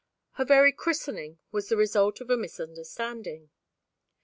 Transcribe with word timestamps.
Her 0.31 0.45
very 0.45 0.71
christening 0.71 1.37
was 1.51 1.69
the 1.69 1.77
result 1.77 2.21
of 2.21 2.31
a 2.31 2.35
misunderstanding. 2.35 3.51